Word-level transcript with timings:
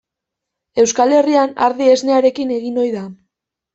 Euskal 0.83 1.13
Herrian 1.17 1.53
ardi 1.67 1.91
esnearekin 1.97 2.55
egin 2.59 2.81
ohi 2.87 2.95
da. 2.97 3.05